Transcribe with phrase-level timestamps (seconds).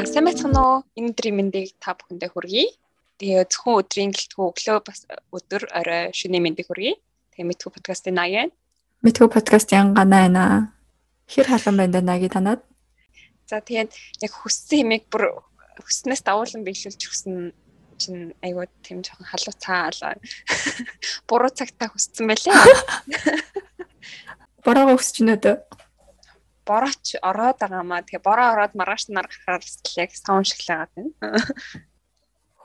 [0.00, 0.76] За сайн байцгаана уу?
[0.96, 2.72] Энэ өдрийн мэндийг та бүхэндээ хүргэе.
[3.20, 6.96] Тэгээ зөвхөн өдрийн гэлтгүү өглөө бас өдөр орой шөнийн мэндийг хүргэе.
[7.36, 8.48] Тэгээ мэдхүү подкастын наяа.
[9.04, 10.44] Мэдхүү подкастын ганаа байна.
[11.28, 12.64] Хэр халан байна да наги танад?
[13.44, 13.92] За тэгээд
[14.24, 15.44] яг хүссэн хэмээг бүр
[15.84, 17.52] хүснээс давуулан биелүүлж өгсөн
[18.00, 20.16] чинь айгуу тийм жоохон халуу цаалаа.
[21.28, 22.56] Буруу цагтаа хүссэн байлээ.
[24.64, 25.60] Бороо өсч нөдөө
[26.70, 28.06] борооч ороод байгаамаа.
[28.06, 29.62] Тэгээ бороо ороод маргааш нар гарахаар
[29.98, 31.10] яг саун шиглээгаад байна.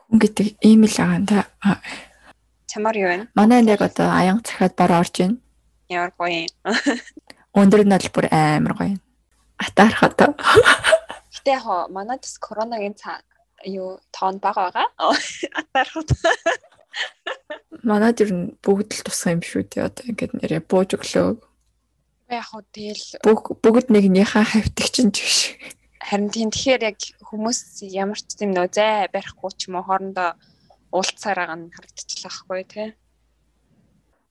[0.05, 1.39] Хүн гэдэг ийм л байгаа юм да.
[2.69, 3.17] Чамаар юу вэ?
[3.33, 5.37] Манай яг одоо аян цахаад бороо орж байна.
[5.89, 6.53] Ямар гоё юм.
[7.57, 8.95] Өндөр нь бол бүр амар гоё.
[9.57, 10.19] Атаархад.
[11.33, 13.25] Гэтэ яг манай дэс коронагийн цаа
[13.65, 14.87] юу тоон бага байгаа.
[15.61, 16.09] Атаархад.
[17.83, 19.87] Манайд ер нь бүгд л тусах юм шүү дээ.
[19.89, 21.37] Одоо ингээд нэрээ бууж өглөө
[22.35, 23.05] яг хөө тэгэл
[23.63, 25.39] бүгд нэгнийхээ хавтаг чинь ч биш.
[26.03, 30.37] Харин тийм тэгэхээр яг хүмүүс ямар ч тийм нөө зай барихгүй ч юм уу хоорондоо
[30.93, 32.89] уулзсаар байгаа нь харагдчихлаа байхгүй тий.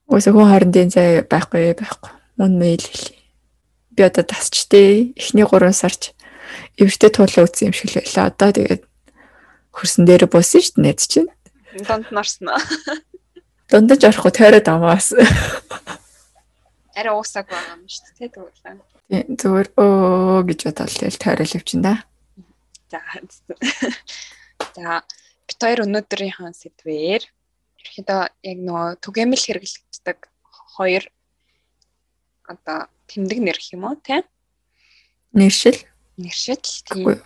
[0.07, 2.11] Үгүй хүн хоорондын зай байхгүй байхгүй.
[2.39, 3.19] Мөн мэйл хэлээ.
[3.95, 6.15] Би одоо тасчтэй эхний 3 сарч
[6.79, 8.29] эвэртэй туулаа үтсэн юм шиг л байлаа.
[8.31, 8.83] Одоо тэгээд
[9.75, 11.29] хөрсөн дээр буусан шүү дээ найз чинь.
[11.83, 12.55] Донд нарсан.
[13.69, 15.11] Дундаж орохгүй тойроод амаас
[16.95, 18.81] арай уусааг байгаа юм шүү дээ тэгвэл.
[19.11, 21.93] Тийм зүгээр өө гэж бодвол тэгэл тойрол явчин да.
[22.89, 23.01] За.
[24.75, 25.03] За
[25.45, 27.23] бит хоёр өнөөдрийнхэн сэдвээр
[27.83, 30.19] ерөөдөө яг нөгөө түгээмэл хэрэглэгддэг
[30.75, 31.03] хоёр
[32.49, 34.21] одоо тэмдэг нэр гэх юм уу тий?
[35.33, 35.79] Нэршил.
[36.17, 37.21] Нэршил тийм.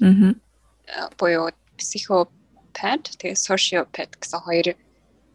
[0.00, 1.10] Аа.
[1.18, 4.66] Боёо психопат тэгээ sociopath гэсэн хоёр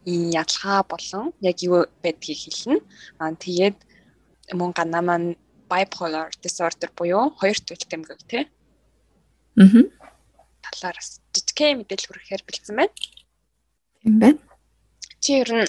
[0.05, 2.78] ялгаа болон яг юу байдгийг хэлнэ.
[3.19, 3.78] Аа тэгээд
[4.56, 5.36] мөн гана маань
[5.69, 8.44] bipolar disorder буюу хоёр төрөл тэмдэг тий.
[9.59, 9.84] Аа.
[10.66, 12.96] Талаараас жижигхэн мэдээлэл хүрэхээр бэлдсэн байна.
[14.01, 14.40] Тийм байна.
[15.19, 15.68] Чи ер нь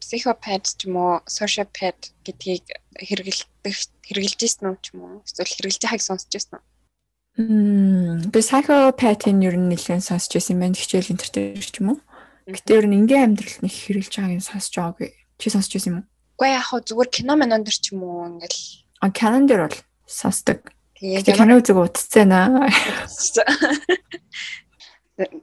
[0.00, 2.64] психопат ч юм уу, sociopath гэдгийг
[2.96, 5.22] хэрэгэлдэх хэрэгжилж ирсэн үү ч юм уу?
[5.26, 6.64] Эсвэл хэрэгжилж байгааг сонсч ирсэн үү?
[7.36, 10.78] Мм, би psychopath-ийн ер нь нэлээд сонсч ирсэн байна.
[10.78, 11.98] Хичээл төр ч юм уу?
[12.46, 15.10] Гэтэ ер нь ингийн амьдралд нэг хэрэгжилж байгааг нь сонсч байгаагүй.
[15.34, 16.06] Чи сонсч байсан юм уу?
[16.38, 18.62] Үгүй яг хоо зүгээр кино манон дэр ч юм уу ингээл.
[19.02, 20.70] А кинон дэр бол сонсдог.
[20.94, 22.70] Тэгээд кино үзэг утцсан аа.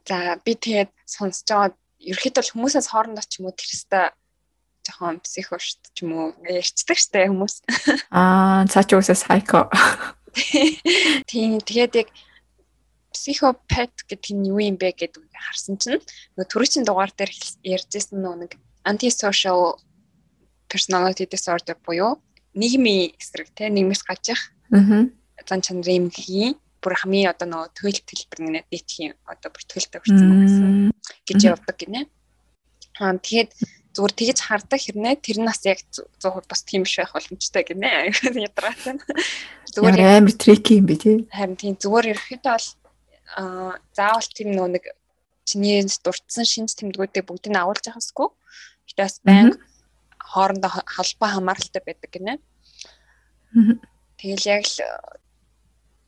[0.07, 4.15] За би тэгээд сонсож байгаа ерөөхдөө хүмүүсээс хоорондоо ч юм уу тэрстэ
[4.87, 7.67] жоохон психо шүү ч юм уу ярьцдаг штэ хүмүүс.
[8.15, 9.67] Аа цаа ч үсээ сайко.
[11.27, 12.07] Тийм тэгээд яг
[13.13, 16.01] психопат гэдэг нь юу юм бэ гэдгийг харсан чинь
[16.35, 17.31] нөгөө төрөчийн дугаар дээр
[17.63, 18.51] ярьжсэн нөгөө нэг
[18.83, 19.79] antisocial
[20.67, 22.19] personality disorder буюу
[22.53, 24.51] нийгмийн эсрэг те нийгмээс гажих
[25.47, 30.29] зан чанарын эмхийн бүр хамгийн одоо нөгөө төлөв төлбөр нэг дэтгэхийн одоо бүр төлөв тавьсан
[30.43, 30.71] гэсэн
[31.27, 32.01] гэж явдаг гинэ.
[32.99, 33.51] Аа тэгээд
[33.95, 35.79] зүгээр тэгж хардаг хэрнээ тэр нас яг
[36.19, 38.11] 100% бас тийм биш байх боломжтой гинэ.
[38.49, 38.99] Ядраатай.
[39.71, 41.17] Зүгээр амар трики юм би тий.
[41.31, 42.67] Харин тийм зүгээр ерөөхдөө бол
[43.97, 44.85] заавал тийм нөө нэг
[45.45, 48.29] чиний дурдсан шинж тэмдгүүдийг бүгдийг агуулж яхасгүй.
[48.87, 49.57] Гэтэ бас баян
[50.19, 52.33] хоорондоо холбоо хамааралтай байдаг гинэ.
[54.17, 54.77] Тэгэл яг л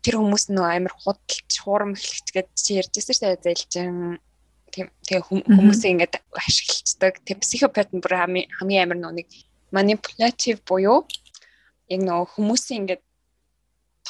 [0.06, 3.96] тэр хүмүүс нөө амар худалч хуурам эхлэгч гэж чи ярьжсэн шүү дээ зайлжин
[4.72, 7.14] тийм тэгээ хүмүүсээ ингээд ашигладаг.
[7.26, 9.28] Тэг психопат нь бүр хамгийн амар нөө нэг
[9.74, 11.04] manipulative буюу
[11.90, 13.04] яг нөө хүмүүсийн ингээд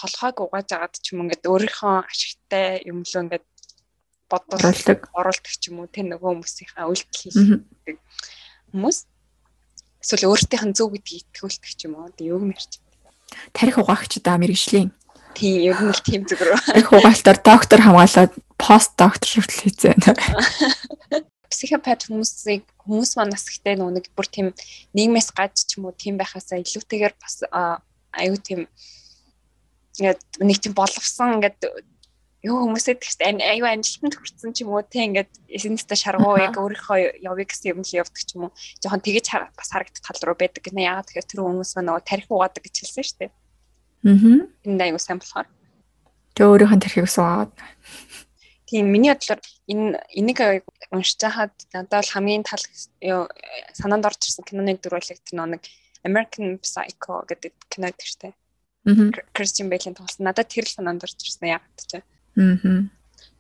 [0.06, 3.46] толгойг угааж агаад ч юм ингээд өөрийнхөө ашигтай юм л ингээд
[4.30, 4.62] боддог
[5.14, 7.38] оруулдаг ч юм уу тэр нөгөө хүмүүсийнхаа үйлдэл хийх
[8.70, 8.98] хүмүүс.
[10.02, 12.54] Эсвэл өөртөөх нь зөв гэдгийг итгүүлдэг ч юм уу юу юм.
[12.54, 12.86] Ярьж
[13.54, 14.92] тарих угаагч даа мэрэгжлийн.
[15.36, 20.00] Тийм ер нь л тийм зүгээр тарих угаалтаар доктор хамгаалаад пост доктор хүртэл хийцэн.
[21.52, 24.48] Психопат хүмүүсийг хүмүүс маань бас ихтэй нэг бүр тийм
[24.96, 27.44] нийгмээс гаж ч юм уу тийм байхаасаа илүүтэйгээр бас
[28.16, 28.68] аюу тийм
[30.00, 31.60] ингээд нэг тийм боловсон ингээд
[32.46, 37.26] юу хүмүүсэд гэхдээ аюу амжилтанд хүрсэн ч юм уу те ингээд эсэнэстэй шаргуу яг өөрийнхөө
[37.26, 38.56] явъя гэсэн юм л явдаг ч юм уу.
[38.86, 39.26] Жоохон тэгэж
[39.58, 40.86] бас харагдах тал руу байдаг гэнэ.
[40.86, 43.32] Яагаад тэгэхээр тэр хүмүүс маань нөгөө тарих угаадаг гэж хэлсэн шүү дээ.
[44.06, 45.50] Аа энэ аюу сайн болохоор.
[46.38, 47.54] Тэг өөрийнхөө тарихыг суугаад
[48.70, 50.40] тийм миний бодлоор энэ энийг
[50.94, 52.62] уншиж хаад надад бол хамгийн тал
[53.74, 55.66] санаанд орж ирсэн киноны дүр бол яг тэр нэг
[56.06, 58.34] American Psycho гэдэг кино гэдэг шүү дээ
[59.34, 60.30] Кристиан Бэйлийн тоглосон.
[60.30, 62.00] Надад тэр л санаанд орж ирсэн яг ч.
[62.38, 62.86] Аа.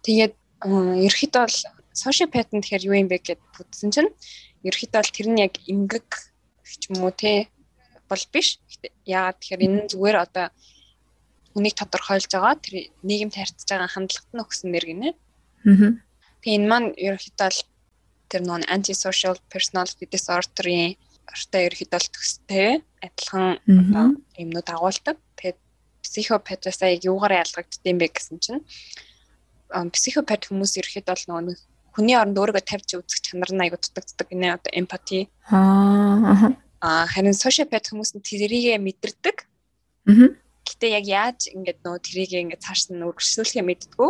[0.01, 0.33] Тэгээд
[0.65, 1.59] ерөөхдөө бол
[1.93, 4.11] social pattern тэгэхээр юу юм бэ гэд бүтсэн чинь
[4.65, 6.09] ерөөхдөө бол тэр нь яг эмгэг
[6.65, 7.47] ч юм уу те
[8.09, 8.57] бол биш.
[9.05, 10.49] Яагаад тэгэхээр энэ зүгээр одоо
[11.53, 15.09] хүнийг тодорхойлж байгаа тэр нийгэмд харьцаж байгаа хандлагат нь өгсөн нэр гинэ.
[15.13, 15.93] Аа.
[16.41, 17.61] Тэгээ энэ маань ерөнхийдөө л
[18.29, 20.97] тэр нөө antisocial personality disorder-ийн
[21.29, 22.69] ортой ерөнхийдөө л төстэй
[23.05, 24.05] адилхан одоо
[24.41, 25.17] юмнууд агуулдаг.
[26.15, 28.63] Тэгээд психопатаас яг юугаар ялгагддсан бэ гэсэн чинь
[29.91, 31.55] психопат хүмүүс ерөнхийдөө л нөгөө
[31.95, 35.27] хүний оронд өөрийгөө тавьж үзэх чанар нь аягүй дутагддаг гинэ одоо эмпати.
[35.51, 36.55] Аа.
[37.11, 39.37] Харин sociopath хүмүүс нь тэрийгэ мэдэрдэг.
[40.11, 40.35] Аа.
[40.67, 44.09] Гэтэ яг яаж ингэж нөө тэрийгэ ингэж цааш нь өргөжсүүлэхээ мэддэггүй.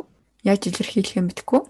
[0.50, 1.62] Яаж илэрхийлэхээ мэддэггүй.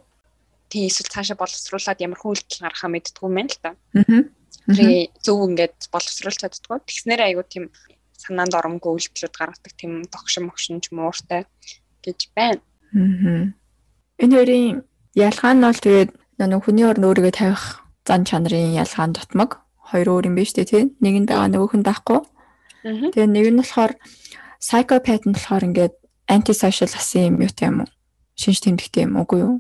[0.72, 3.72] Тийм эсвэл цаашаа боловсруулад ямар хүн үйлдэл гаргахаа юм байна л да.
[3.96, 4.24] Аа.
[4.72, 6.80] Тэр зөв ингэж боловсруулж чаддгүй.
[6.84, 7.66] Тэгснээр аягүй тийм
[8.26, 11.46] санаанд оромгүй үйлдэлүүд гаргадаг тийм тогшин могшин ч мууртай
[12.04, 12.62] гэж байна.
[12.98, 13.54] Аа.
[14.20, 14.84] Энэ хоёрын
[15.14, 16.12] ялгаа нь бол тэгээд
[16.42, 17.64] нэг хүний орнд өөрийгөө тавих
[18.08, 20.84] зан чанарын ялгаан дутмаг хоёр өөр юм биш үү тий?
[21.04, 22.20] Нэг нь байгаа нөгөөх нь байхгүй.
[23.14, 23.92] Тэгээд нэг нь болохоор
[24.62, 25.94] psychopath нь болохоор ингээд
[26.28, 27.90] antisocial асан юм юу тийм үү?
[28.36, 29.56] Шинж тэмдэгтэй юм уугүй юу?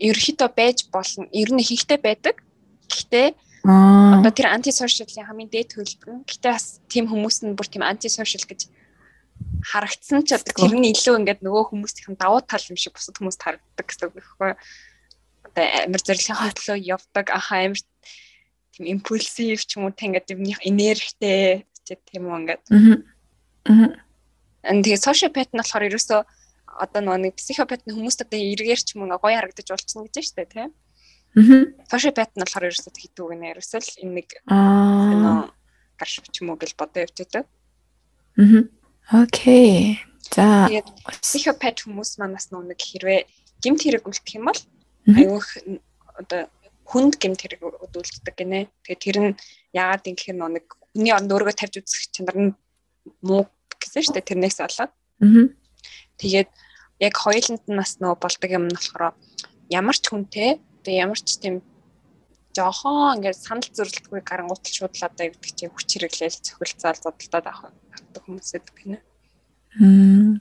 [0.00, 1.28] Ерөнхийдөө байж болно.
[1.30, 2.42] Ер нь ихтэй байдаг.
[2.90, 3.28] Гэхдээ.
[3.64, 6.28] Одоо тэр антисошиалын хамгийн дээд төлөвлөгөө.
[6.28, 8.68] Гэтэ бас тийм хүмүүс нь бүр тийм антисошиал гэж
[9.64, 13.40] харагдсан ч одоо тэр нь илүү ингээд нөгөө хүмүүсийн давуу тал юм шиг бусад хүмүүст
[13.40, 14.52] харагддаг гэсэн үг байхгүй.
[15.48, 17.80] Одоо амар зорилгын төлөө явдаг аха амар
[18.76, 22.62] тийм импульсив ч юм уу та ингээд юмных энергитэй тийм үү ингээд.
[22.68, 23.96] Аа.
[24.60, 26.20] Ан тэгээ сошиопат нь болохоор ерөөсөө
[26.84, 30.28] одоо нөгөө нэг психопат хүмүүс одоо эргээр ч юм уу гоё харагдаж болчихно гэж байна
[30.28, 30.70] шүү дээ тийм.
[31.34, 31.66] Аа.
[31.90, 35.50] Сошиопат нь болохоор ерөөсөө хийдэг гэнэ ерөөсөө л энэ нэг Аа.
[35.98, 37.44] гарш ч юм уу гэж бодоо явчихдаг.
[38.38, 38.70] Аа.
[39.10, 39.98] Окей.
[40.30, 40.70] За.
[41.20, 43.26] Психопат хүмүүс манаас нэг хэрвээ
[43.60, 44.60] гимт хэрэг үлдэх юм бол
[45.10, 45.48] аюух
[46.16, 46.48] одоо
[46.86, 48.70] хүнд гимт хэрэг үлддэг гинэ.
[48.86, 49.36] Тэгээд тэр нь
[49.74, 52.52] яагаад юм гэхээр нэг хүний оронд өөрийгөө тавьж үзэх чанар нь
[53.20, 53.50] муу
[53.82, 54.92] гэсэн шүү дээ тэрнээс болоод.
[55.20, 55.46] Аа.
[56.18, 56.50] Тэгээд
[57.02, 59.12] яг хоёуланд нь бас нөө болдог юм нь болохоор
[59.68, 61.64] ямар ч хүнтэй тэгээ ямар ч тийм
[62.54, 67.74] жоохон ингээд санал зөрөлтгүй гарангуут шууд л одоо гэдэг чинь хүч хэрэглээл цохилцаал зодтолдоод авах
[67.90, 68.98] авдаг хүмүүс гэдэг гинэ.
[69.82, 70.38] Мм.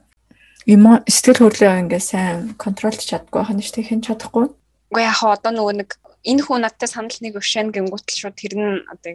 [0.70, 4.46] Юм сэтгэл хөдлөлөө ингээ сайн контролж чаддаггүй хань штэ хэн чадахгүй.
[4.94, 5.90] Уу яг одоо нөгөө нэг
[6.24, 9.12] энэ хүн надтай санал нэг өвшэн гингүүт л шууд тэр нь одоо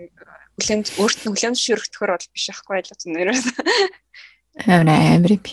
[0.59, 3.45] хүлээн өөрт нь хүлээн зөвшөөрөгдөхөр бол биш байхгүй байлаа зү нэрээс.
[4.67, 5.53] Амар амар би.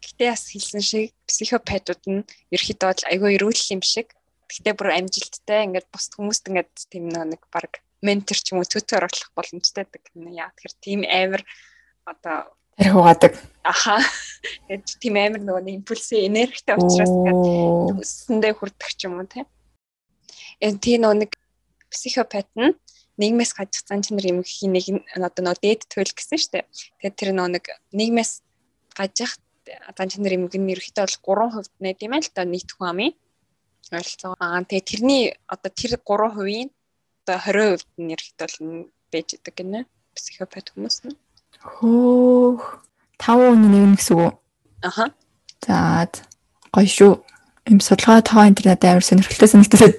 [0.00, 4.16] Гэтэ бас хэлсэн шиг психопатууд нь ерөөхдөө айгүй эрүүл юм шиг.
[4.50, 9.06] Гэтэ бүр амжилттай ингээд бус хүмүүст ингээд тийм нэг баг ментор ч юм уу төтөр
[9.06, 10.50] орлох боломжтой гэдэг юм яа.
[10.58, 11.42] Тэгэхээр тийм амар
[12.02, 13.32] одоо Тэр хугаадаг.
[13.62, 14.00] аха
[14.66, 17.40] тэгээд тийм амар нөгөө нэг импульси энергитэй учраас ингээд
[18.00, 19.46] өссөндөө хүрдэг ч юм уу тийм.
[20.64, 21.30] Энэ тийм нэг
[21.92, 22.74] психопат нь
[23.20, 26.64] нийгмээс гажих зан чанар юм хий нэг одоо нөгөө дээд туйл гэсэн шүү дээ.
[27.04, 28.32] Тэгээд тэр нөгөө нэг нийгмээс
[28.96, 29.36] гажих
[29.94, 33.12] зан чанар юм гэн ерөөхдөө бол 3% найд юм аа л да нийт хүн амын
[33.92, 34.34] ойролцоо.
[34.38, 36.70] Аа тэгээд тэрний одоо тэр 3%-ийн
[37.26, 41.16] одоо 20% нь л байж идэг гинэ психопат хүмүүс нь.
[41.60, 42.82] Хөөх.
[43.20, 44.34] 5 оны нэг гэсэн үг.
[44.82, 45.12] Аха.
[45.60, 46.08] За
[46.72, 47.12] гоё шүү.
[47.68, 49.94] Им судалгаа тоо интернет амар сонирхолтой санагдаад.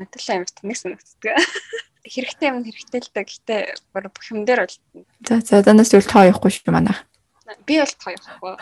[0.00, 1.36] Надад л амар тэнэг санагддаг.
[2.06, 3.22] Хэрэгтэй юм хэрэгтэй л да.
[3.26, 3.60] Гэхдээ
[3.90, 4.78] бүр бүх юм дээр бол
[5.26, 7.02] За за данаас үл тоо явахгүй шүү манайх.
[7.66, 8.54] би бол тоохгүй.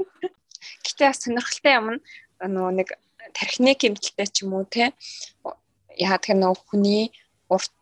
[0.86, 1.86] Гэхдээ бас сонирхолтой юм
[2.40, 2.88] нөгөө нэг
[3.36, 4.92] тархины гэмтэлтэй ч юм уу те?
[5.96, 7.12] Яа тэр нөгөө хүний
[7.50, 7.72] урт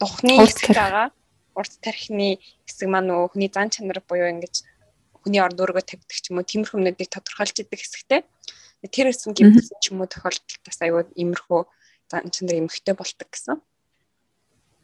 [0.00, 1.08] духны хэсэг байгаа.
[1.56, 4.64] Урт тархины хэсэг маань нөгөө хүний зан чанар буюу ингэж
[5.22, 8.20] хүний орд өөргөө тавьдаг ч юм уу тиймэрхүү юмнуудыг тодорхойлж идэг хэсэгтэй.
[8.90, 11.60] Тэр хэсэг гэмтэлсэн ч юм уу тохиолдолд аюу иймэрхүү
[12.10, 13.58] зан чанар эмхтэй бол ตก гэсэн.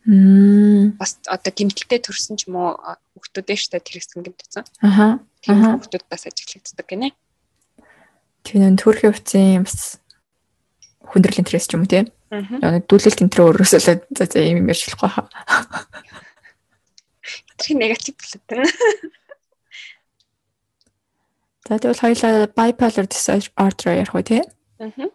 [0.02, 0.98] Мм.
[0.98, 2.74] бас одоо гэмтэлтэй төрсэн ч юм уу
[3.14, 5.22] хүүхдүүд ээ штэ тэр хэсэг гэмтэлсэн Аха.
[5.38, 7.14] тийм хүүхдүүд бас ажиглагддаг гинэ
[8.42, 10.02] Тийм энэ төрхийн хувьцын бас
[11.06, 12.06] хүндрэл интерес ч юм уу тийм.
[12.32, 13.92] Яг дүүлэлт энтрээ өөрөөсөө за
[14.26, 15.28] за юм ярьж болохгүй.
[17.60, 18.70] Тэр негатив болоод байна.
[21.68, 24.44] За тэгвэл хоёлаа bipolar disorder ярих уу тийм.
[24.82, 25.08] Аа.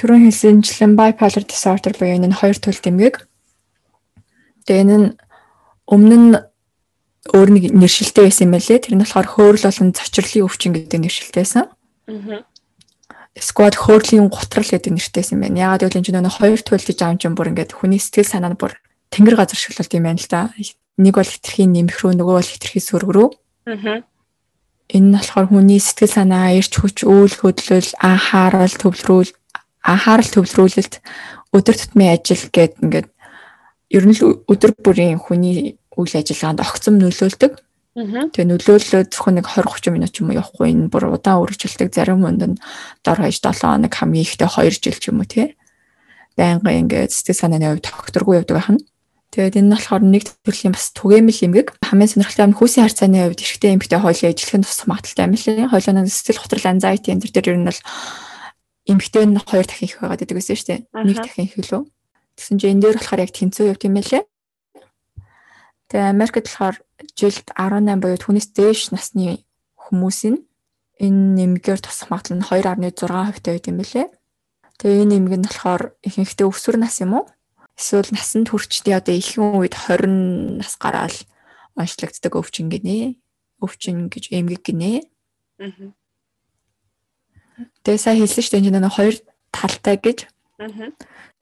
[0.00, 3.16] Түрүүн хэлсэнчлэн bipolar disorder буюу энэ нь хоёр төрөл дэмгэг.
[4.64, 5.08] Тэгээ энэ нь
[5.84, 6.30] өмнө нь
[7.30, 8.78] өөр нэг нэршилтэй байсан юм байлээ.
[8.82, 11.64] Тэр нь болохоор хөөрөл болон зочрлын өвчин гэдэг нэршилтэй байсан.
[12.10, 12.42] Аа.
[13.38, 15.70] Squad хөөрлийн гутрал гэдэг нэртэйсэн байна.
[15.70, 18.74] Ягаад гэвэл энэ нөгөө хоёр төлөж аав чинь бүр ингээд хүний сэтгэл санаа нь бүр
[19.14, 20.50] тэнгэр газар шиг болд юм байна л да.
[20.98, 23.28] Нэг бол хитрхийн нэмэх рүү, нөгөө бол хитрхийн сөрөг рүү.
[23.70, 24.02] Аа.
[24.90, 29.30] Энэ нь болохоор хүний сэтгэл санаа, эрч хүч, үйл хөдлөл, анхаарал төвлөрүүл,
[29.86, 30.94] анхаарал төвлөрүүлэлт,
[31.54, 33.08] өдөр тутмын ажил гэд ингээд
[33.94, 37.52] ер нь л өдөр бүрийн хүний үйл ажиллагаанд огцом нөлөөлдөг.
[38.32, 41.90] Тэгээ нөлөөллөө зөвхөн нэг 20 30 минут ч юм уу явахгүй энэ бүр удаан үргэлжилдэг
[41.90, 42.56] зарим хүнд нь
[43.02, 45.58] дор хаяж 7 хоног хамгийн ихдээ 2 жил ч юм уу тий.
[46.38, 48.82] Байнгын ингээд сэтгэл санааны хувьд тогтворгүй явдаг байх нь.
[49.34, 51.68] Тэгээд энэ нь болохоор нэг төрлийн бас түгээмэл эмгэг.
[51.82, 55.70] Хамгийн сонирхолтой нь хүүсийн харьцааны хувьд эрэгтэй эмэгтэй хоёулаа ижилхэн тусах магадaltaй лээ.
[55.70, 57.80] Хоёулаа нэг сэтгэл готрол anxiety энэ төр ер нь бол
[58.90, 60.80] эмэгтэй нь хоёр дахин их байгаад байдаг гэсэн шүү дээ.
[61.06, 61.82] Нэг дахин их лөө.
[62.38, 64.22] Тэгсэн чинь энэ дээр болохоор яг тэнцүү явт юм байлээ.
[65.90, 66.76] Тэгээ Америкт болохоор
[67.18, 69.42] жилд 18 буюу түүнээс дээш насны
[69.74, 70.38] хүмүүсийн
[71.02, 74.06] энэ нэмгээр тусах магадлал нь 2.6% тавьд юм билээ.
[74.78, 77.26] Тэгээ энэ нэмэг нь болохоор ихэнхдээ өсвөр нас юм уу?
[77.74, 81.16] Эсвэл насанд хүрчдээ одоо ихэнх үед 20 нас гараал
[81.74, 83.18] онцлогддог өвчин гинэ.
[83.58, 85.10] Өвчин гэж эмгэг гинэ.
[85.58, 85.90] Аа.
[87.82, 89.18] Тэгээ сая хэлсэн шүү дээ энэ хоёр
[89.50, 90.30] талтай гэж.
[90.62, 90.94] Аа.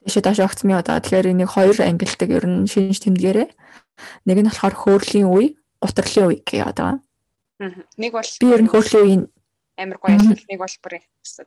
[0.07, 3.47] Тийшээ доош огцмын удаа тэгэхээр энийг хоёр ангилдаг ер нь шинж тэмдгээрээ
[4.25, 6.99] Нэг нь болохоор хөөрлийн үе, гутрлын үе гэж одоо.
[7.99, 9.23] Нэг бол би ер нь хөөрлийн үеийн
[9.79, 10.93] амар гоё ажил, нэг бол бүр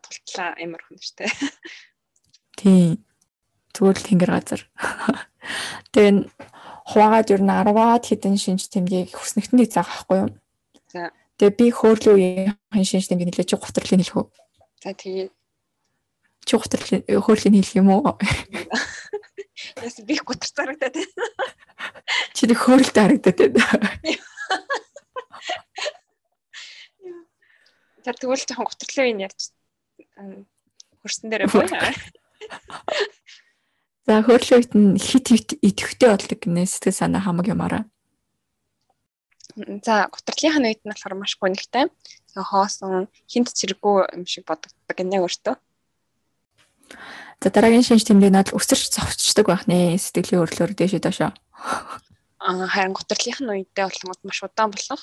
[0.00, 1.28] тултлаа амар хүн штэ.
[2.56, 3.04] Тийм.
[3.73, 4.62] Зүгээр л тэнгэр газар.
[5.92, 6.28] Тэгээ
[6.92, 10.30] хуваагаад ер нь 10-аад хэдэн шинж тэмдгийг хүснэгтний заах байхгүй юу?
[10.92, 11.12] За.
[11.40, 14.26] Тэгээ би хөөрлийн үеийн шинж тэмдэг нэлээд чи гутрлын хэлэх үү?
[14.85, 15.28] За тэгээ
[16.44, 18.16] чи гутрлын хөөрлийн хэлэх юм уу?
[19.80, 21.22] Яс би гутар зарагдаад байна.
[22.42, 23.87] Чи нэг хөөрөлтэй харагдаад байна.
[28.02, 29.54] За тэгвэл жоохон гутрлын үеийн ярьж
[31.06, 31.70] хөрсөн дээрээ боо.
[34.11, 37.87] За хөрлийн үед нь хит хит идэвхтэй болдог гинэ сэтгэл санаа хамаг юмараа.
[39.87, 41.94] За гутрлынхаа үед нь болохоор маш гонигтай.
[42.34, 45.54] Тэгээ хоосон хинт чирэггүй юм шиг бодогддог гинэ өөртөө.
[47.38, 51.30] За дараагийн шинж тэмдэг надад өсөрч зовчдөг байх нэ сэтгэлийн өрлөөр дээшээ доошоо.
[52.42, 55.02] Харин гутрлынх нь үедээ болгоод маш удаан болох.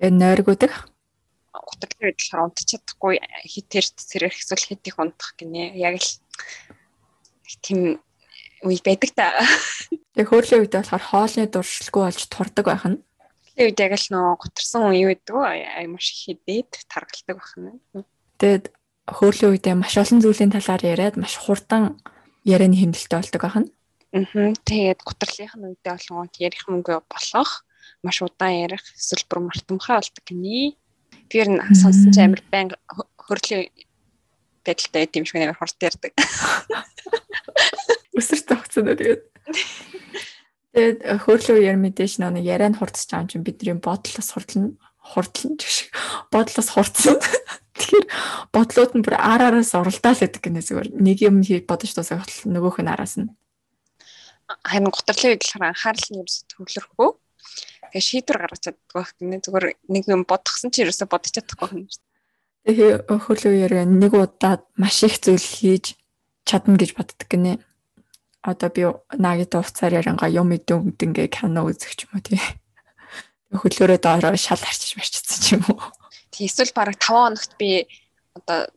[0.00, 0.88] Тэгээ нойргуудах.
[1.52, 5.76] Гутрлын үед болохоор унтч чадахгүй хитэрт сэрэх эсвэл хит их унтах гинэ.
[5.76, 6.08] Яг л
[7.60, 8.00] тийм
[8.64, 9.36] үе байдаг та.
[10.16, 12.98] Тэгээ хөөрлийн үед болохоор хоолны дуршилгүй болж турдаг байх нь.
[13.52, 15.36] Тэгээ үед яг л нөө гутарсан үе байдаг.
[15.92, 18.06] Маш их хидээд таргалдаг байх нь.
[18.40, 18.64] Тэгээд
[19.08, 21.98] хөөрлөө үедээ маш олон зүйлийн талаар яриад маш хурдан
[22.44, 23.68] ярианы хэмнэлттэй болдог байна.
[24.12, 24.56] Аа.
[24.64, 27.64] Тэгээд гутрлынх нь үедээ болгоод ярих мөнгө болох
[28.00, 30.76] маш удаан ярих эсвэл бүр мартамхай болдог гинэ.
[31.28, 32.72] Тэр нь сонсон ч амар байн
[33.20, 33.68] хөрлийн
[34.64, 36.12] байдалтай байт юм шиг амар хурд ярддаг.
[38.16, 39.22] Өсөрт тогтсон дээ тэгээд.
[40.72, 40.98] Тэгээд
[41.28, 45.92] хөөрлөө яар мэдээж нэг яриа нь хурдсаж байгаа юм чинь бидний бодлоос хурдлна хурдлан шиг
[46.32, 47.16] бодлоос хурцсан.
[47.76, 48.06] Тэгэхээр
[48.52, 52.92] бодлууд нь бүр араараас уралдаал гэдэг гэнэ зүгээр нэг юм хий бодож дуусах нөгөөх нь
[52.92, 53.32] араас нь.
[54.64, 57.10] Харин гутрлын үед болохоор анхаарал нь ерөөсө төвлөрөхгүй.
[57.92, 61.88] Тэгээ шийдвэр гаргаж чаддаг байх гэнэ зүгээр нэг юм бодгосон чи ерөөсө бодож чадахгүй юм.
[62.68, 65.96] Тэгээ хөлөөр нэг удаад маш их зүйл хийж
[66.48, 67.60] чадна гэж боддог гинэ.
[68.44, 72.40] Одоо би наагитай уцаар ярангаа юм идэв ингээ кино үзэх ч юм уу тий
[73.56, 75.80] хөлөөрөө доороо шал арчиж марчсан ч юм уу.
[76.28, 77.88] Тэг эсвэл бараг 5 хоногт би
[78.36, 78.68] одоо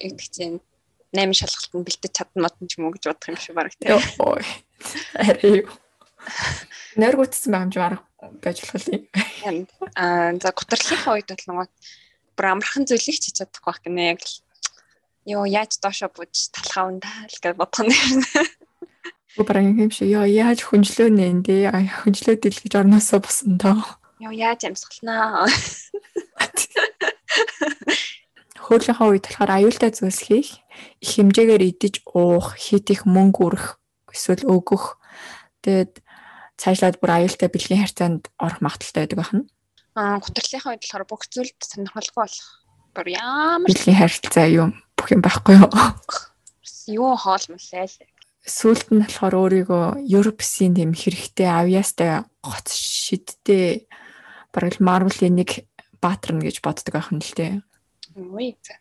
[0.00, 0.64] яг тийм
[1.12, 4.00] 8 шалгалтанд бэлдэж чадна мод ч юм уу гэж бодох юм шиг бараг тийм.
[5.14, 5.70] Арай юу.
[6.96, 8.02] Нэргүтсэн байгаа юм бараг
[8.40, 9.66] байж болох юм.
[9.96, 11.68] Аа за гутрлынхаа үед болгоо
[12.36, 14.34] бүр амархан зүйлийг хийж чадахгүй байх гинэ яг л
[15.24, 18.22] ёо яаж доошо бууж талхаа ундаа л гэж бодох юм.
[19.38, 23.82] Бараг юм шиг ёо яаж хүнжлөө нэ энэ хүнжлөө дэлгэж орноосоо босон тоо.
[24.22, 25.48] Яа яаж амьсгалнаа.
[28.64, 30.64] Хөөрлийнхөө үед болохоор аюултай зүйлс хийх,
[31.04, 33.66] их хэмжээгээр идэж уух, хит их мөнгө өрөх,
[34.14, 35.02] эсвэл өгөх.
[35.66, 36.00] Тэгээд
[36.56, 39.42] цаашлаад бүр аюултай бэлгийн харьцаанд орох магадaltaй байдаг байна.
[39.98, 42.48] Аа, гутрлынхаа үед болохоор бүх зүйлд сонирхолтой болох.
[42.94, 45.70] Бүр ямар бэлгийн харилцаа юу бүх юм байхгүй юу?
[46.94, 47.96] Юу хоол мэлээ л
[48.44, 53.88] сүүлд нь болохоор өөрийгөө Европсын тэм хэрэгтэй авьяастай гоц шидтэй
[54.52, 55.64] бараг Marvel-ийн нэг
[56.04, 57.52] баатарна гэж боддог байх нь л дээ.
[58.20, 58.76] Ой за.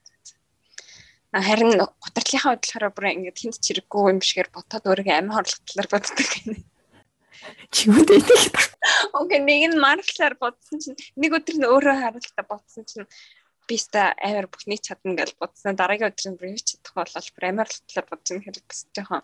[1.34, 6.28] Харин гутарлынхаа бодлохоор бүр ингээд хинт чирэггүй юм шигээр ботоод өөрийгөө амин хорлох талаар боддог
[6.30, 6.62] гэнэ.
[7.74, 8.22] Чи юу дээ?
[9.18, 13.10] Окей, нэг нь Marvel-аар бодсон чинь нэг өдөр нь өөрөө харалтаа бодсон чинь
[13.66, 15.74] биста амар бүхний чадна гэж бодсон.
[15.74, 19.24] Дараагийн өдөр нь бүр юу чадах болол бүр амар талаар бодсон хэрэг бас жоохон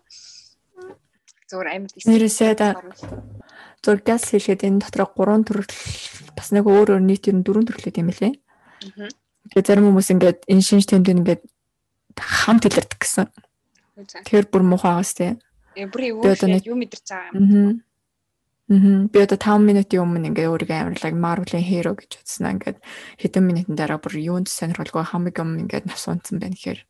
[1.45, 2.67] зүгээр амар нэрээсээ да
[3.85, 5.69] зур газ хэлгээд энэ дотор гурван төрөл
[6.33, 8.33] бас нэг өөр өөр нийт ер нь дөрвөн төрлөө юм лээ.
[9.53, 11.41] Тэгээ зарим хүмүүс ингээд энэ шинж тэмдэг ингээд
[12.19, 13.27] хамт илэрдэг гэсэн.
[13.99, 15.31] Тэгэхээр бүр муухай байгаас тий.
[15.75, 16.01] Э бүр
[16.67, 17.83] юу мэдэрч байгаа юм.
[18.69, 22.77] Мм би одоо 5 минутын өмнө ингээ өөрийгөө амарлаг Marvel-ийн hero гэж бодсноо ингээд
[23.17, 26.85] хэдэн минутын дараа бүр юунд сонирхолгүй хамгийн өмнө ингээд нас унтсан байна гэхээр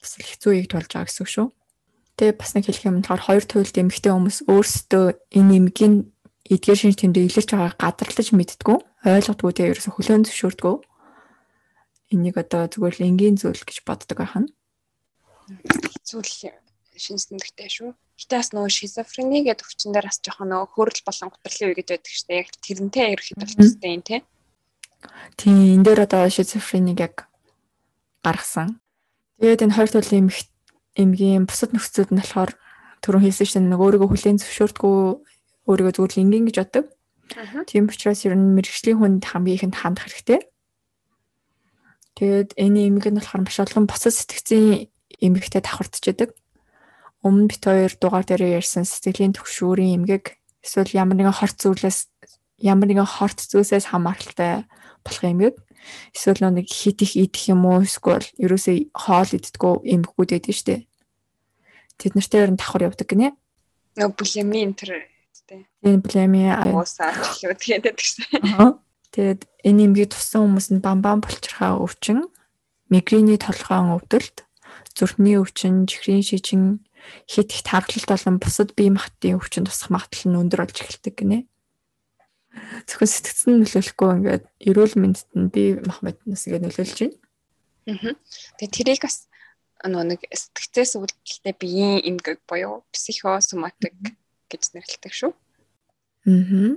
[0.00, 1.46] бас л хэцүү үеийг тулж байгаа гэсэн үг шүү.
[2.16, 5.04] Тэгээ бас нэг хэлэх юм болохоор хоёр туйлд эмэгтэй хүмүүс өөрсдөө
[5.36, 5.94] энэ эмгийн
[6.48, 10.74] эдгээр шинж тэмдэг илэрч байгааг гадарлаж мэдтгүү, ойлгодгүй тэгээ ерөөсө хөлөөн зөвшөөрдгөө.
[12.12, 14.50] Энийг одоо зүгээр л энгийн зүйл гэж боддог байх нь.
[15.46, 16.34] Хэцүү л
[16.96, 17.90] шинж тэмдэгтэй шүү.
[18.16, 21.88] Гэтэ бас нөгөө шизофрени гэдэг өвчин дээр бас жоохон нөгөө хөрөл болон гутрлын үе гэж
[21.92, 22.40] байдаг шүү дээ.
[22.40, 24.20] Яг тэрнтэй ерөөхдөө болчихсон юм тий.
[25.36, 27.16] Тийм энэ дээр одоо шизофренийг яг
[28.24, 28.80] гаргасан.
[29.38, 30.26] Тэгээд энэ хоёр төрлийн
[30.96, 32.56] эмгийн бусад нөхцөлд нь болохоор
[33.04, 34.96] түрүүн хэлсэн чинь нэг өөрийгөө хүлээн зөвшөөрдгөө
[35.68, 36.86] өөрийгөө зүгээр л ингийн гэж боддог.
[37.68, 40.40] Тийм учраас ер нь мэрэгжлийн хүнд хамгийн ихэнд хандах хэрэгтэй.
[42.16, 44.88] Тэгээд энэ эмэг нь болохоор маш олон бусад сэтгцийн
[45.20, 46.32] эмэгтэй давхардчдаг
[47.20, 52.08] өмнө бит хоёр дугаар дээр ярьсан сэтгэлийн төгшүүрийн эмгэг эсвэл ямар нэгэн хорт зүйлээс
[52.64, 54.64] ямар нэгэн хорт зүйлсээс хамааралтай
[55.04, 55.56] болох эмгэг
[56.16, 60.80] эсвэл нэг хит их идэх юм уу эсвэл ерөөсөө хоол иддэггүй эмгэгүүд байдаг шүү дээ.
[62.00, 63.36] Тэд нартай ер нь давхар явдаг гинэ.
[63.96, 64.90] Нөө булими энэ төр
[65.46, 65.62] тий.
[65.84, 66.42] Энэ булими
[66.74, 68.80] уусаа гэлөө тэгээд шүү.
[69.16, 72.28] Тэгээд энэ эмгийг туссан хүмүүс нь бамбам булчирхаа өвчин,
[72.92, 74.44] мигрений толгоон өвдөлт,
[74.92, 76.84] зүрхний өвчин, чихрийн шижин,
[77.24, 81.48] хит их тархалт болон бусад бие махбодын өвчин тусах магадлал нь өндөр болж эхэлдэг гинэ.
[82.84, 87.16] Зөвхөн сэтгцэн нөлөөлөхгүй ингээд эрүүл мэндэд нь бие махбодноос ингээд нөлөөлж байна.
[87.88, 88.12] Аа.
[88.60, 89.32] Тэгээ тэрийг бас
[89.80, 93.96] нэг сэтгцээс үүдэлтэй биеийн эмгэг буюу психосоматик
[94.52, 95.32] гэж нэрлэдэг шүү.
[96.28, 96.76] Аа.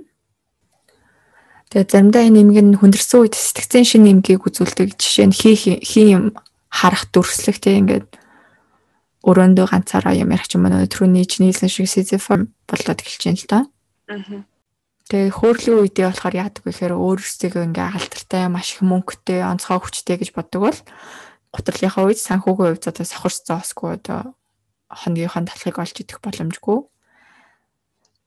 [1.70, 4.98] Тэгээ заримдаа энэ эмгэг нь хүндэрсэн үед сэтгцэн шин эмгийг үзүүлдэг.
[4.98, 6.34] Жишээ нь хий хий юм
[6.66, 8.10] харах дүрслэх тийм ингээд
[9.22, 10.90] өрөөндөө ганцаараа юм ярих юм байна.
[10.90, 13.60] Түрүүний чиний хэлсэн шиг сизифон болоод эхэлж байна л да.
[14.10, 14.42] Аа.
[15.10, 20.16] Тэгээ хөөрлийн үедээ болохоор яадаг вэ гэхээр өөрөөсөө ингээ агалтартай, маш их мөнгөтэй, онцгой хүчтэй
[20.22, 20.80] гэж боддог бол
[21.50, 24.38] гутрлынхаа үед санхүүгийн хувьд одоо сохорч зоосгүй одоо
[24.86, 26.78] хоногийнхаа талхыг олж идэх боломжгүй.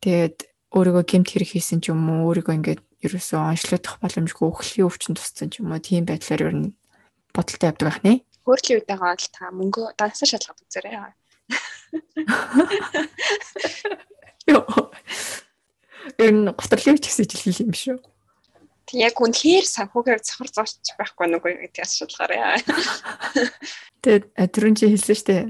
[0.03, 0.37] Тэгээд
[0.75, 5.51] өөрийгөө гэмт хэрэг хийсэн ч юм уу, өөрийгөө ингээд ерөөсөө онцлогдох боломжгүй өхлийн өвчин туссан
[5.51, 6.75] ч юм уу, тийм байдлаар ер нь
[7.35, 8.13] бодолтой явдаг байх нэ
[8.43, 10.99] хөрлийн үед байгаа бол та мөнгө дансар шалгаад үзээрэй.
[14.51, 14.91] Йоо.
[16.19, 17.97] Энэ готрлын ч гэсэн жил юм шүү.
[18.83, 22.59] Тэг яг үнэхээр санхүүгээр цохор зооч байхгүй нүггүй гэдгийг шалгаарай.
[24.03, 25.47] Тэгээд түрүүн чи хэлсэн штэ.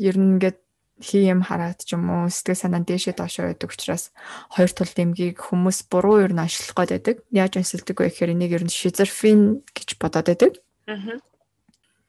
[0.00, 0.56] Ер нь ингээд
[1.00, 4.16] хий юм хараад ч юм уу сэтгэл санаа дээшээ доошоо байдаг учраас
[4.48, 7.16] хоёр тул дэмгийг хүмүүс буруу ер нь ашиглах гээд байдаг.
[7.28, 10.52] Яаж ашигладаг вэ гэхээр энийг ер нь шизофрен гэж бодоод байдаг.
[10.88, 11.20] Аа.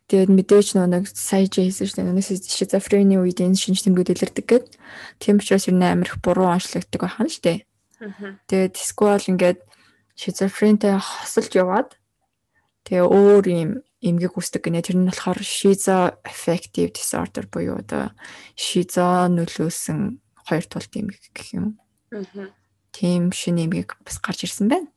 [0.07, 2.15] Тэгээд мэдээж нэг сая хэлсэн шүү дээ.
[2.15, 4.65] Нэг шизофрени үед энэ шинж тэмдгүүд илэрдэг гэд.
[5.19, 7.59] Тийм учраас ер нь амар их буруу онцлогддог байх нь шүү дээ.
[8.47, 9.59] Тэгээд эсвэл ингээд
[10.15, 11.89] шизофрентэй хосолж яваад
[12.87, 14.85] тэгээ өөр юм эмгэг үүсдэг гинэ.
[14.85, 18.13] Тэр нь болохоор шизо affective disorder буюу одоо
[18.53, 21.81] шизо нөлөөсөн хоёр тул эмгэг гэх юм.
[22.13, 22.53] Аа.
[22.93, 24.89] Тийм шинэ эмгэг бас гарч ирсэн байна.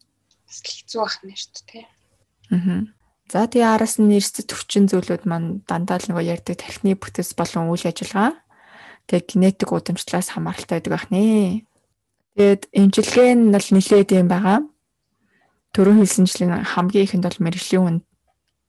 [0.44, 1.86] Бас хэцүү байх нь шүү дээ.
[2.52, 2.84] Аа.
[3.30, 7.70] За тэгээ араас нь нэрсэд төвчин зүйлүүд маань дандаа л нөгөө ярьдаг тархины бүтэц болон
[7.70, 8.34] үйл ажиллагаа
[9.06, 11.62] тэгээ генетик удамшлаас хамааралтай байдаг байх нэ.
[12.34, 14.66] Тэгээд эмчилгээ нь бол нэлээд юм байгаа.
[15.70, 18.02] Төрөн хэлсэнчлэн хамгийн ихэнд бол мэрэгжлийн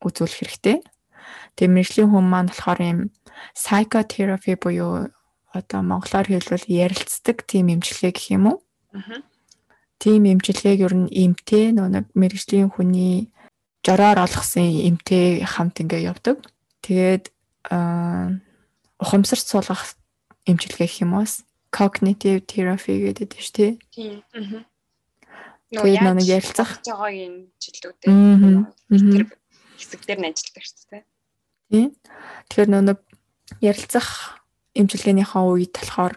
[0.01, 0.77] үзүүлэх хэрэгтэй.
[1.55, 2.99] Тэгээ мэрэгжлийн хүн маань болохоор юм
[3.53, 5.09] psychotherapy буюу
[5.53, 8.57] одоо монголоор хэлбэл ярилцдаг тийм эмчилгээ гэх юм уу?
[8.95, 9.21] Аа.
[10.01, 13.29] Тийм эмчилгээг ер нь эмтэй нөгөө мэрэгжлийн хүний
[13.85, 16.41] жороор олгосон эмтэй хамт ингээ явдаг.
[16.81, 17.29] Тэгээд
[18.97, 19.93] ухамсарт суулгах
[20.49, 23.71] эмчилгээ гэх юм уус cognitive therapy гэдэг шүү дээ.
[23.93, 24.23] Тийм.
[24.33, 24.65] Аа.
[25.71, 28.11] Тэгээд нэг ярилцах юм жилүүдээ
[28.91, 29.23] тэр
[29.81, 31.03] хэсэг дээр нь ажилладаг шүү дээ.
[31.73, 31.89] Тийм.
[32.47, 32.99] Тэгэхээр нэг
[33.59, 34.39] ярилцах
[34.77, 36.15] эмчилгээнийхаа үед болохоор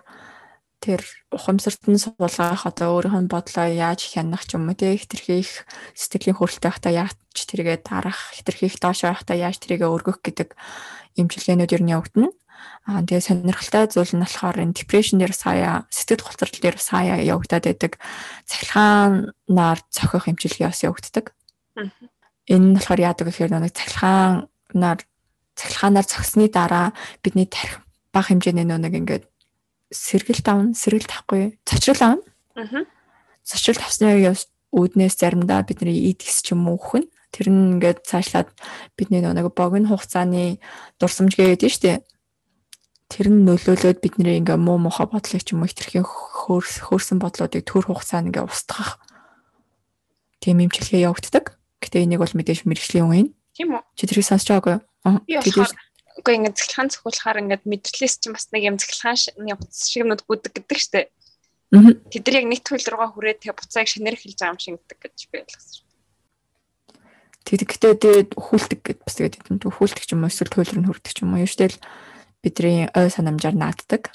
[0.84, 1.00] тэр
[1.32, 5.64] ухамсарт нь суулгах одоо өөрийнх нь бодлоо яаж хянах ч юм уу те хитрхи их
[5.96, 10.52] сэтгэлийн хөрөлтэй байхдаа яаж тэргээ дарах хитрхи их доош байхдаа яаж тэргээ өргөх гэдэг
[11.16, 12.30] эмчилгээнүүд ер нь явагдана.
[12.84, 17.64] Аа тэгээ сонирхолтой зүйл нь болохоор энэ депрешн дээр сая сэтгэл гоцрол дээр сая явагдаад
[17.64, 17.92] байдаг
[18.44, 21.32] цахилгаанаар цохих эмчилгээ бас явагддаг.
[22.50, 25.00] Энэ нь болохоор яадаг гэхээр нэг цахилгаанаар
[25.56, 26.92] цахилгаанаар цогсны дараа
[27.24, 27.80] бидний тарих
[28.12, 29.24] бага хэмжээний нэг ингээд
[29.94, 32.22] сэргэлт авна, сэргэлт авахгүй, цочрол авна.
[32.58, 32.84] Аа.
[33.46, 34.34] Цочрол авсны
[34.74, 37.06] үүднээс заримдаа бидний идэгс ч юм уу хөн.
[37.30, 38.50] Тэр нь ингээд цаашлаад
[38.98, 40.58] бидний нэг богино хугацааны
[40.98, 41.98] дурсамж гэдэг нь шүү дээ.
[43.10, 47.62] Тэр нь нөлөөлөөд бидний ингээ муу муха бодлыг ч юм уу хитрхийн хөөрс хөөрсөн бодлоодыг
[47.62, 48.98] төр хугацаанд ингээ устгах
[50.42, 51.54] тийм имчилгээ явагддаг.
[51.84, 53.22] Гэтэ энийг бол мэдээж мэрэгжлийн үе.
[53.52, 53.82] Тийм үү?
[53.92, 54.82] Чи тэрийг сонсож байгаагүй юу?
[55.04, 55.72] Болохоор
[56.24, 60.52] үгүй ингээд цэглэхэн цохиулахаар ингээд мэдрэлээс чинь бас нэг юм цэглэхэн буц шиг нүд гүдэг
[60.56, 61.12] гэдэг штэ.
[61.74, 64.98] Тэд нар яг нэг туйл руугаа хүрээд тэгээ буцааг шинээр хэлж байгаа юм шиг гэдэг
[65.02, 65.82] гэж би ойлгосон.
[67.44, 71.12] Тэгэхдээ тэгээд хүлдэг гэд бас тэгээд хэдэн хүлдэг ч юм уу эсвэл туйлр нь хүрдэг
[71.12, 71.44] ч юм уу.
[71.44, 71.76] Юуштэл
[72.40, 74.14] бидний ой санамжаар нааддаг.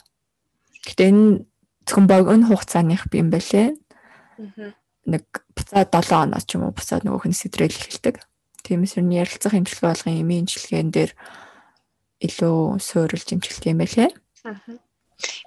[0.88, 1.46] Гэтэ энэ
[1.86, 3.76] зөвхөн богино хугацааных би юм байлээ.
[5.10, 5.26] Нэг
[5.58, 8.22] буцаа 7 оноос ч юм уу буцаад нөгөөх нь сэтрэл эхэлдэг.
[8.64, 11.12] Тиймээс нь ярилцах имчилгээ болгон эмийн имчилгээнд дээр
[12.22, 14.12] илүү суурилж имчилдэг юм байлээ.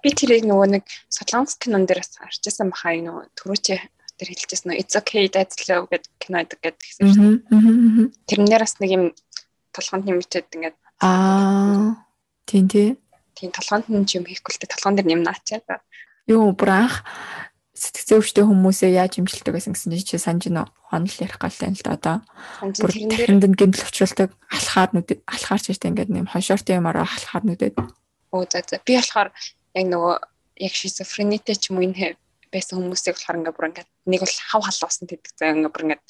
[0.03, 3.79] Би тэрийг нөгөө нэг солонгос кинон дээр бас харчихсан бахаа нөгөө түрүүчээ
[4.21, 7.09] тэр хэлчихсэн нөгөө It's okay that's love гэдэг кино гэдэг гэсэн.
[8.29, 9.05] Тэрнээр бас нэг юм
[9.73, 12.05] толгоонд нэмэгдээд ингээд аа
[12.45, 12.97] тийм тий.
[13.33, 15.81] Тийм толгоонд нь юм хийхгүй л тэ толгоон дээр нэмнаачаад.
[16.29, 17.03] Юу бүр анх
[17.83, 21.93] сэтгцээ өвчтэй хүмүүсээ яаж имжилдэг гэсэн гэсэн чи санаж нөө хонол ярих галтай л да
[21.99, 22.17] одоо.
[22.63, 27.43] Бүр тэрэнд нь гэмтэл өчрөлдөг алхаар нүдэд алхаар ч гэдэг ингээд нэм хоншортой юмараа алхаар
[27.43, 27.75] нүдэд.
[28.31, 29.35] Оо за за би болохоор
[29.75, 30.15] яг нөгөө
[30.63, 32.15] яг шизофренитэй ч юм уу энэ
[32.55, 36.01] байсан хүмүүсийг болохоор ингээ бүр ингээ нэг бол хав халуусан гэдэг заа ингээ бүр ингээ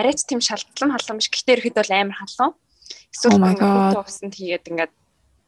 [0.00, 2.52] арайч тийм шалтлан халуун биш гэхдээ ирэхэд бол амар халуун.
[3.12, 4.88] Эсвэл ингээ уусанд хийгээд ингээ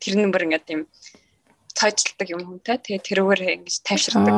[0.03, 0.81] тэр нь бүр ингээ тийм
[1.77, 2.77] цаажлдаг юм хүнтэй.
[2.81, 4.37] Тэгээ тэрүүгээр ингэж тайвширдаг.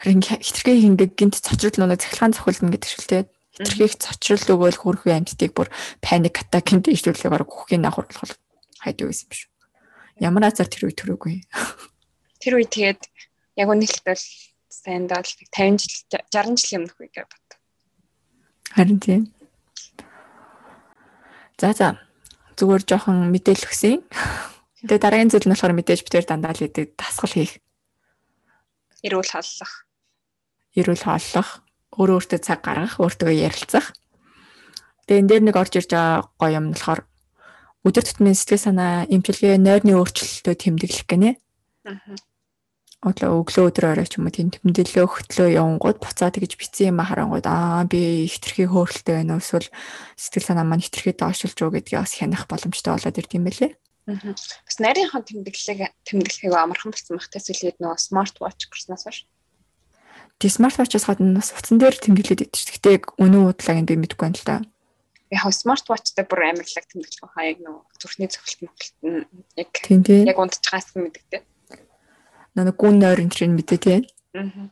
[0.00, 3.22] Харин хитрхээ ингээ гинт цочрол нөө цахилгаан цохилно гэдэг шүлтэй.
[3.54, 5.68] Хитрхийг цочрол өгөөл хөрхөө амьтдыг бүр
[6.02, 8.34] паник атакнд ижлүүлэгээр гүхийн нахурлах
[8.82, 9.50] хайдаг байсан юм шүү.
[10.20, 11.36] Ямар азар тэр үе төрөөгүй.
[12.42, 13.02] Тэр үе тэгээд
[13.58, 14.24] яг үнэхээр бол
[14.68, 17.48] сайн даа 50 жил 60 жил юм нөхөй гэж бод.
[18.74, 19.22] Харин тийм.
[21.58, 21.96] За за
[22.58, 24.02] зүгээр жоохон мэдээлэл өгсөн.
[24.84, 27.63] Тэгээ дараагийн зүйл нь болохоор мэдээж битээр дандаа л идэг дасгал хийх.
[29.04, 29.72] Эрүүл хооллох.
[30.72, 31.60] Эрүүл хооллох.
[31.94, 33.92] Өөрөө өөртөө цаг гаргах, өөртөө ярилцах.
[35.04, 37.00] Тэгээ энэ дээр нэг орж ирж байгаа гоё юм болохоор
[37.84, 41.36] өдөр тутмын сэтгэл санаа эмчилгээ нойрны өөрчлөлтөө тэмдэглэх гинэ.
[41.84, 42.16] Аа.
[43.04, 47.04] Одоо өглөө өдөр орой ч юм уу тийм тэмдэглээ хөтлөө явангууд буцаа тэгж бицэн юм
[47.04, 49.68] харангууд аа би хитрхи хөөрөлтэй байна уу эсвэл
[50.16, 53.76] сэтгэл санаа маань хитрхи доошлж уу гэдгийг бас хянах боломжтой болоод ирд юм байлээ.
[54.06, 59.18] Бас нарийнхан тэмдэглээг тэмдэглэхийг амархан болсон байх те сүлээд нөгөө смарт вотч гэрснээс хойш.
[60.36, 62.52] Тэг смарт вотчоос гадна бас утсан дээр тэмдэглээд идэв.
[62.52, 64.56] Гэхдээ үнэн удаагийн би мэдэхгүй байна л да
[65.34, 69.24] яг смарт вотчтай бүр амарлаг тэмдэглэх байхаа яг нөө зүрхний цогцолт мөглөлт нь
[69.58, 69.70] яг
[70.30, 71.38] яг унтчихаас мэддэг те.
[72.54, 73.94] Нэг гүн нойр энэ чинь мэдээ те.
[74.36, 74.70] Аа.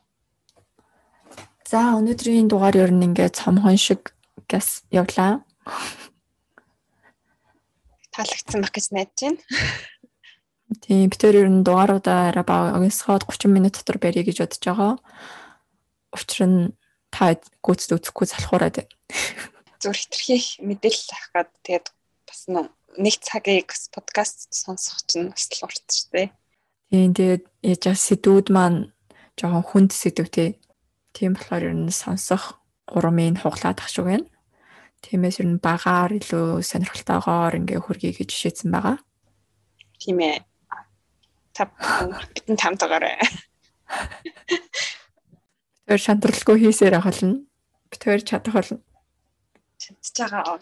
[1.66, 4.14] За өнөөдрийн дугаар ер нь ингээд цомхон шиг
[4.46, 5.42] газ явлаа.
[8.12, 9.40] Таалагдсан байх гэж найдаж байна.
[10.84, 14.62] Тийм, бид тэр ер нь дугааруудаа арай бага огсоход 30 минут дотор барья гэж бодож
[14.64, 14.92] байгаа.
[16.16, 16.60] Учир нь
[17.12, 18.92] та гүйцэд үзэхгүй залхуураад байна
[19.82, 21.86] зүгээр хитрхи мэдээлэл авах гад тэгээд
[22.30, 26.28] бас нэг цагийг подкаст сонсох чинь бас л урт шүү дээ.
[26.94, 28.94] Тийм тэгээд яж сэдвүүд маань
[29.34, 30.62] жоохон хүнд сэдв тий.
[31.10, 34.26] Тийм болохоор ер нь сонсох гурмын хуглаад ах шиг байна.
[35.02, 38.96] Тиймээс ер нь багаар илүү сонирхолтойгоор ингээ хөргий гэж шийдсэн байгаа.
[39.98, 40.46] Тийм ээ.
[41.52, 41.68] Тав
[42.34, 43.18] битэн тамтагаар.
[45.86, 47.42] Тэр шантралгүй хийсээр ахална.
[47.90, 48.80] Битээр чадах болно
[49.82, 50.58] чадж байгаа.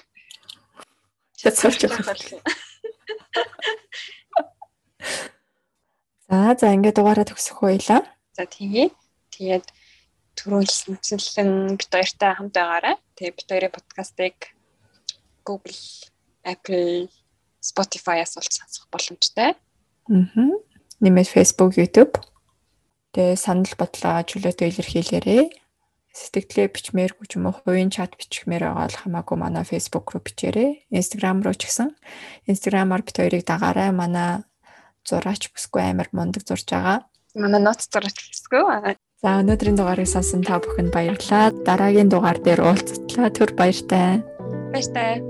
[1.40, 2.14] Чадсарч байгаа.
[6.28, 8.00] За за ингээд дугаараа төгсөх байлаа.
[8.36, 8.88] За тэгээ.
[9.34, 9.66] Тэгээд
[10.38, 12.96] түрүүлсэнчлэн бид хоёртай хамт байгаарай.
[13.20, 14.56] Бид хоёрын подкастыг
[15.44, 15.76] Google,
[16.44, 17.12] Apple,
[17.60, 19.52] Spotify-аас олж сонсох боломжтой.
[20.08, 20.56] Аа.
[21.04, 22.16] Нэмээд Facebook, YouTube.
[23.12, 25.60] Тэгээ санал бодлоо чөлөөтэй илэрхийлээрэй
[26.10, 30.90] сэтгэлээ бичмээргүй ч юм уу хувийн чат бичмээр байгаа бол хамаагүй манай Facebook руу бичээрэй.
[30.90, 31.94] Instagram руу ч гэсэн
[32.50, 33.94] Instagram-аар бит хоёрыг дагаарай.
[33.94, 34.42] Манай
[35.06, 37.06] зураач бүсгүй амар мундаг зурж байгаа.
[37.38, 38.62] Манай ноц зураач бүсгүй.
[39.20, 41.52] За өнөөдрийн дугаарыг сонсон та бүхэнд баярлалаа.
[41.68, 43.28] Дараагийн дугаар дээр уулзтлаа.
[43.28, 44.24] Түр баяртай.
[44.72, 45.20] Баяртай.